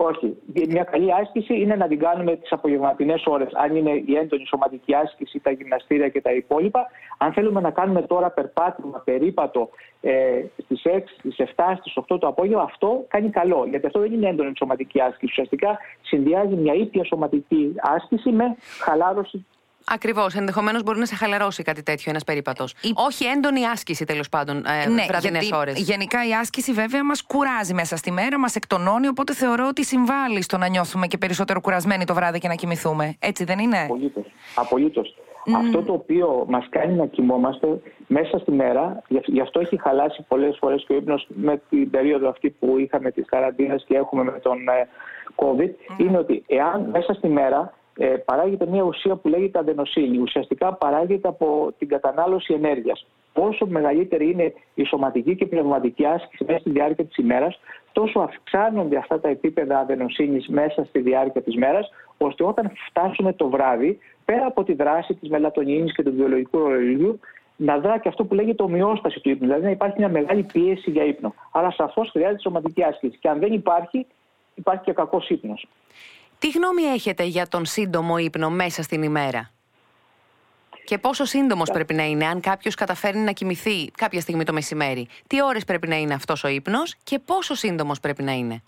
[0.00, 0.36] Όχι.
[0.68, 3.52] Μια καλή άσκηση είναι να την κάνουμε τις απογευματινές ώρες.
[3.54, 6.86] Αν είναι η έντονη σωματική άσκηση, τα γυμναστήρια και τα υπόλοιπα.
[7.18, 9.68] Αν θέλουμε να κάνουμε τώρα περπάτημα, περίπατο
[10.00, 13.66] ε, στις 6, στις 7, στις 8 το απόγευμα, αυτό κάνει καλό.
[13.70, 15.24] Γιατί αυτό δεν είναι έντονη σωματική άσκηση.
[15.24, 19.46] Ουσιαστικά συνδυάζει μια ήπια σωματική άσκηση με χαλάρωση
[19.90, 20.34] Ακριβώς.
[20.34, 22.74] Ενδεχομένως μπορεί να σε χαλαρώσει κάτι τέτοιο ένας περίπατος.
[22.94, 25.78] Όχι έντονη άσκηση τέλος πάντων ε, ναι, βραδινές ώρες.
[25.78, 29.06] Γενικά η άσκηση βέβαια μας κουράζει μέσα στη μέρα, μας εκτονώνει.
[29.06, 33.16] Οπότε θεωρώ ότι συμβάλλει στο να νιώθουμε και περισσότερο κουρασμένοι το βράδυ και να κοιμηθούμε.
[33.18, 34.24] Έτσι δεν είναι; Απολύτως.
[34.54, 35.14] Απολύτως.
[35.56, 40.56] Αυτό το οποίο μας κάνει να κοιμόμαστε μέσα στη μέρα, γι' αυτό έχει χαλάσει πολλές
[40.60, 44.38] φορές και ο ύπνος με την περίοδο αυτή που είχαμε τη καραντίνα και έχουμε με
[44.42, 44.88] τον ε,
[45.36, 50.18] COVID, είναι ότι εάν μέσα στη μέρα ε, παράγεται μια ουσία που λέγεται αδενοσύνη.
[50.18, 53.06] Ουσιαστικά παράγεται από την κατανάλωση ενέργειας.
[53.32, 57.60] Όσο μεγαλύτερη είναι η σωματική και η πνευματική άσκηση μέσα στη διάρκεια της ημέρας,
[57.92, 63.48] τόσο αυξάνονται αυτά τα επίπεδα αδενοσύνη μέσα στη διάρκεια της μέρας, ώστε όταν φτάσουμε το
[63.48, 67.20] βράδυ, πέρα από τη δράση της μελατονίνης και του βιολογικού ρολογιού,
[67.56, 69.46] να δρά και αυτό που λέγεται ομοιόσταση του ύπνου.
[69.46, 71.34] Δηλαδή να υπάρχει μια μεγάλη πίεση για ύπνο.
[71.52, 73.18] Άρα σαφώς χρειάζεται σωματική άσκηση.
[73.18, 74.06] Και αν δεν υπάρχει,
[74.54, 75.66] υπάρχει και κακός ύπνος.
[76.38, 79.50] Τι γνώμη έχετε για τον σύντομο ύπνο μέσα στην ημέρα;
[80.84, 85.08] Και πόσο σύντομος πρέπει να είναι, αν κάποιος καταφέρνει να κοιμηθεί κάποια στιγμή το μεσημέρι;
[85.26, 88.62] Τι ώρες πρέπει να είναι αυτός ο ύπνος και πόσο σύντομος πρέπει να είναι;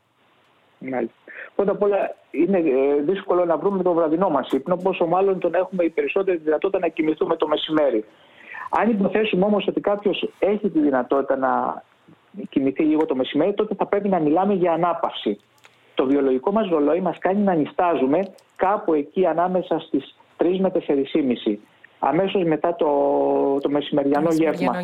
[0.78, 1.14] Μάλιστα.
[1.54, 5.54] Πρώτα απ' όλα, είναι ε, δύσκολο να βρούμε το βραδινό μας ύπνο, πόσο μάλλον τον
[5.54, 8.04] έχουμε η περισσότερη δυνατότητα να κοιμηθούμε το μεσημέρι.
[8.70, 11.82] Αν υποθέσουμε όμως ότι κάποιος έχει τη δυνατότητα να
[12.48, 15.38] κοιμηθεί λίγο το μεσημέρι, τότε θα πρέπει να μιλάμε για ανάπαυση
[16.00, 18.20] το βιολογικό μας ρολόι μας κάνει να νιστάζουμε
[18.56, 21.56] κάπου εκεί ανάμεσα στις 3 με 4,5
[21.98, 22.88] αμέσως μετά το,
[23.60, 24.76] το μεσημεριανό γεύμα.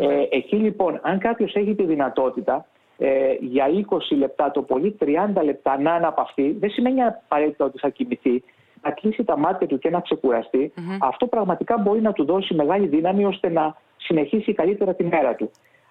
[0.00, 2.66] Ε, εκεί λοιπόν, αν κάποιος έχει τη δυνατότητα
[2.98, 3.08] ε,
[3.40, 5.06] για 20 λεπτά το πολύ 30
[5.44, 8.42] λεπτά να αναπαυθεί, δεν σημαίνει απαραίτητα ότι θα κοιμηθεί,
[8.82, 12.86] να κλείσει τα μάτια του και να ξεκουραστει αυτό πραγματικά μπορεί να του δώσει μεγάλη
[12.86, 15.50] δύναμη ώστε να συνεχίσει καλύτερα τη μέρα του.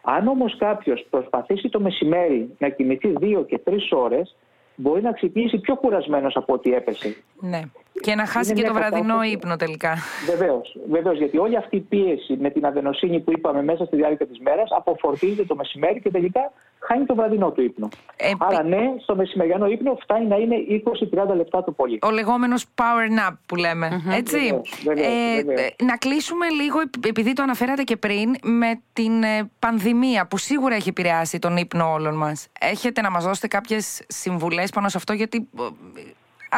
[0.10, 4.36] Αν όμως κάποιος προσπαθήσει το μεσημέρι να κοιμηθεί δύο και τρεις ώρες,
[4.76, 7.16] μπορεί να ξυπνήσει πιο κουρασμένος από ό,τι έπεσε.
[7.40, 7.62] Ναι.
[8.02, 9.98] Και να χάσει και το βραδινό ύπνο τελικά.
[10.26, 10.78] Βεβαίως.
[10.90, 14.40] Βεβαίως, γιατί όλη αυτή η πίεση με την αδενοσύνη που είπαμε μέσα στη διάρκεια της
[14.40, 17.90] μέρας αποφορτίζεται το μεσημέρι και τελικά χάνει το βραδινό του ύπνο.
[18.16, 20.56] Ε, Άρα, ναι, στο μεσημεριανό ύπνο φτάνει να είναι
[21.32, 22.00] 20-30 λεπτά το πολύ.
[22.02, 24.04] Ο λεγόμενος power nap που λέμε.
[24.12, 24.38] Έτσι;
[24.84, 30.38] Βεβαίως, ε, Να κλείσουμε λίγο, επειδή το αναφέρατε και πριν, με την ε, πανδημία που
[30.38, 32.48] σίγουρα έχει επηρεάσει τον ύπνο όλων μας.
[32.60, 35.50] Έχετε να μας δώσετε κάποιες συμβουλές πάνω σε αυτό, γιατί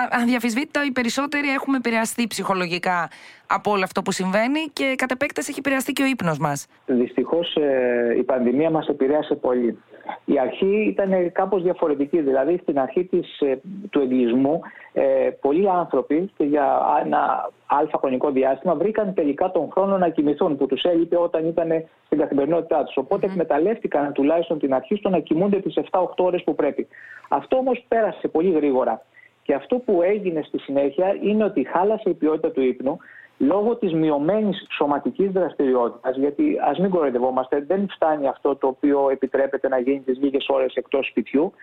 [0.10, 3.10] αδιαφυσβήτητα οι περισσότεροι έχουμε επηρεαστεί ψυχολογικά
[3.48, 6.68] από όλο αυτό που συμβαίνει και κατ' επέκταση έχει επηρεαστεί και ο ύπνος μας.
[6.86, 9.78] Δυστυχώς ε, η πανδημία μας επηρέασε πολύ.
[10.26, 14.62] Η αρχή ήταν κάπως διαφορετική, δηλαδή στην αρχή της, ε, του εγκλισμού
[14.94, 20.58] ε, πολλοί άνθρωποι και για ένα αλφα χρονικό διάστημα βρήκαν τελικά τον χρόνο να κοιμηθούν
[20.58, 22.98] που τους έλειπε όταν ήταν στην καθημερινότητά τους.
[22.98, 23.30] Οπότε mm-hmm.
[23.30, 26.88] εκμεταλλεύτηκαν τουλάχιστον την αρχή στο να κοιμούνται τις 7-8 ώρες που πρέπει.
[27.30, 29.02] Αυτό όμως πέρασε πολύ γρήγορα.
[29.50, 32.98] Και αυτό που έγινε στη συνέχεια είναι ότι χάλασε η ποιότητα του ύπνου
[33.38, 39.68] λόγω της μειωμένης σωματικής δραστηριότητας, γιατί ας μην κοροϊδευόμαστε, δεν φτάνει αυτό το οποίο επιτρέπεται
[39.68, 41.54] να γίνει τις λίγες ώρες εκτός σπιτιού,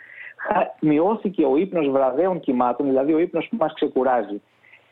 [0.80, 4.42] μειώθηκε ο ύπνος βραδέων κυμάτων, δηλαδή ο ύπνος που μας ξεκουράζει.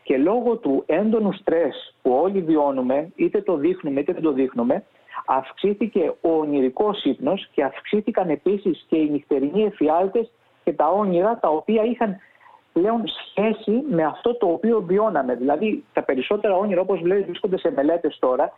[0.03, 4.85] Και λόγω του έντονου στρες που όλοι βιώνουμε, είτε το δείχνουμε είτε δεν το δείχνουμε,
[5.27, 10.31] αυξήθηκε ο ονειρικός ύπνος και αυξήθηκαν επίσης και οι νυχτερινοί εφιάλτες
[10.65, 12.21] και τα όνειρα τα οποία είχαν
[12.75, 15.35] πλέον σχέση με αυτό το οποίο βιώναμε.
[15.35, 18.53] Δηλαδή τα περισσότερα όνειρα όπως λέει βρίσκονται σε μελέτες τώρα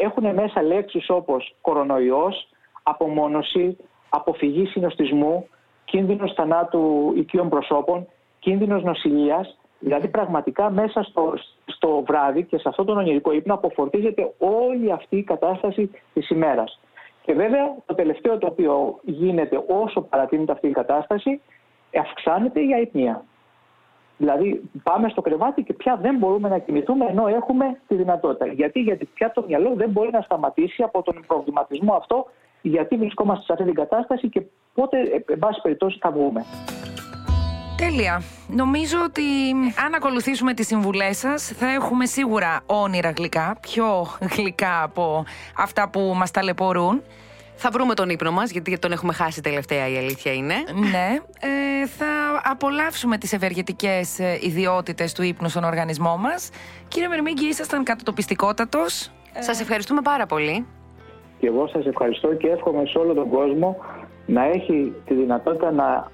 [0.00, 2.48] έχουν μέσα λέξεις όπως κορονοϊός,
[2.82, 3.76] απομόνωση,
[4.08, 5.48] αποφυγή συνοστισμού,
[5.84, 8.06] κίνδυνος θανάτου οικείων προσώπων,
[8.38, 9.58] κίνδυνος νοσηλείας.
[9.78, 11.34] Δηλαδή πραγματικά μέσα στο,
[11.66, 16.80] στο βράδυ και σε αυτόν τον ονειρικό ύπνο αποφορτίζεται όλη αυτή η κατάσταση της ημέρας.
[17.22, 21.40] Και βέβαια το τελευταίο το οποίο γίνεται όσο παρατείνεται αυτή η κατάσταση
[21.98, 23.24] αυξάνεται η αϊπνία.
[24.16, 28.46] Δηλαδή πάμε στο κρεβάτι και πια δεν μπορούμε να κοιμηθούμε ενώ έχουμε τη δυνατότητα.
[28.46, 32.26] Γιατί, γιατί πια το μυαλό δεν μπορεί να σταματήσει από τον προβληματισμό αυτό
[32.62, 34.42] γιατί βρισκόμαστε σε αυτή την κατάσταση και
[34.74, 36.44] πότε, εν πάση περιπτώσει, θα βγούμε.
[37.76, 38.22] Τέλεια.
[38.48, 39.22] Νομίζω ότι
[39.84, 45.24] αν ακολουθήσουμε τις συμβουλές σας θα έχουμε σίγουρα όνειρα γλυκά, πιο γλυκά από
[45.56, 47.02] αυτά που μας ταλαιπωρούν.
[47.56, 50.54] Θα βρούμε τον ύπνο μας, γιατί τον έχουμε χάσει τελευταία, η αλήθεια είναι.
[50.90, 51.18] Ναι.
[51.40, 52.06] Ε, θα
[52.44, 56.50] απολαύσουμε τις ευεργετικές ε, ιδιότητες του ύπνου στον οργανισμό μας.
[56.88, 59.10] Κύριε Μερμίγκη, ήσασταν κατατοπιστικότατος.
[59.38, 60.66] Σας ευχαριστούμε πάρα πολύ.
[61.38, 63.76] Και εγώ σας ευχαριστώ και εύχομαι σε όλο τον κόσμο
[64.26, 66.10] να έχει τη δυνατότητα να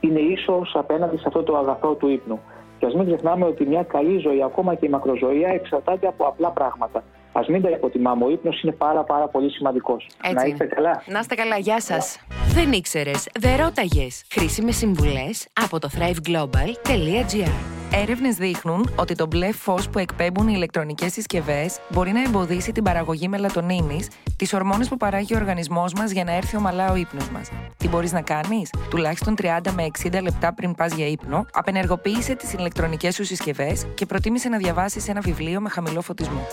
[0.00, 2.40] είναι ίσως απέναντι σε αυτό το αγαθό του ύπνου.
[2.78, 6.50] Και ας μην ξεχνάμε ότι μια καλή ζωή, ακόμα και η μακροζωία, εξαρτάται από απλά
[6.50, 7.02] πράγματα.
[7.32, 8.24] Α μην τα υποτιμάμε.
[8.24, 10.06] Ο ύπνος είναι πάρα, πάρα πολύ σημαντικός.
[10.34, 11.02] Να είστε καλά.
[11.06, 11.56] Να είστε καλά.
[11.56, 12.18] Γεια σας.
[12.52, 14.24] Δεν ήξερες, δεν ρώταγες.
[14.30, 17.50] Χρήσιμες συμβουλές από το thriveglobal.gr.
[17.92, 22.82] Έρευνες δείχνουν ότι το μπλε φως που εκπέμπουν οι ηλεκτρονικές συσκευές μπορεί να εμποδίσει την
[22.82, 27.30] παραγωγή μελατονίνης, τις ορμόνες που παράγει ο οργανισμός μας για να έρθει ομαλά ο ύπνος
[27.30, 27.50] μας.
[27.76, 32.52] Τι μπορείς να κάνεις, τουλάχιστον 30 με 60 λεπτά πριν πας για ύπνο, απενεργοποίησε τις
[32.52, 36.46] ηλεκτρονικές σου συσκευές και προτίμησε να διαβάσεις ένα βιβλίο με χαμηλό φωτισμό.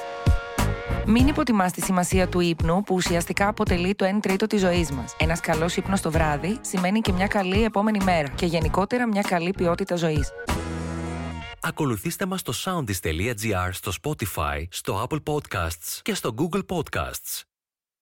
[1.10, 5.16] Μην υποτιμά τη σημασία του ύπνου που ουσιαστικά αποτελεί το 1 τρίτο της ζωής μας.
[5.18, 9.54] Ένας καλός ύπνος το βράδυ σημαίνει και μια καλή επόμενη μέρα και γενικότερα μια καλή
[9.58, 10.32] ποιότητα ζωής.
[11.62, 17.47] Ακολουθήστε μας στο soundis.gr, στο Spotify, στο Apple Podcasts και στο Google Podcasts.